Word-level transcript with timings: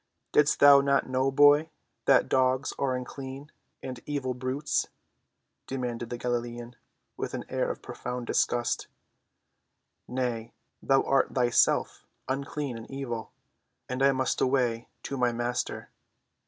"Didst 0.31 0.59
thou 0.59 0.81
not 0.81 1.07
know, 1.07 1.29
boy, 1.29 1.69
that 2.05 2.27
dogs 2.27 2.73
are 2.79 2.95
unclean 2.95 3.51
and 3.83 3.99
evil 4.07 4.33
brutes?" 4.33 4.87
demanded 5.67 6.09
the 6.09 6.17
Galilean 6.17 6.75
with 7.17 7.35
an 7.35 7.45
air 7.49 7.69
of 7.69 7.83
profound 7.83 8.25
disgust. 8.25 8.87
"Nay, 10.07 10.53
thou 10.81 11.03
art 11.03 11.35
thyself 11.35 12.07
unclean 12.27 12.77
and 12.77 12.89
evil, 12.89 13.31
and 13.87 14.01
I 14.01 14.11
must 14.11 14.41
away 14.41 14.87
to 15.03 15.17
my 15.17 15.31
Master." 15.31 15.91